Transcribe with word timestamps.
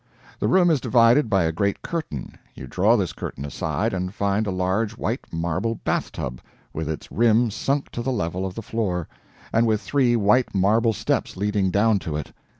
The 0.39 0.47
room 0.47 0.71
is 0.71 0.81
divided 0.81 1.29
by 1.29 1.43
a 1.43 1.51
great 1.51 1.83
curtain; 1.83 2.35
you 2.55 2.65
draw 2.65 2.97
this 2.97 3.13
curtain 3.13 3.45
aside, 3.45 3.93
and 3.93 4.11
find 4.15 4.47
a 4.47 4.51
large 4.51 4.97
white 4.97 5.19
marble 5.31 5.75
bathtub, 5.83 6.41
with 6.73 6.89
its 6.89 7.11
rim 7.11 7.51
sunk 7.51 7.91
to 7.91 8.01
the 8.01 8.11
level 8.11 8.43
of 8.43 8.55
the 8.55 8.63
floor, 8.63 9.07
and 9.53 9.67
with 9.67 9.79
three 9.79 10.15
white 10.15 10.55
marble 10.55 10.93
steps 10.93 11.37
leading 11.37 11.69
down 11.69 11.99
to 11.99 12.17
it. 12.17 12.33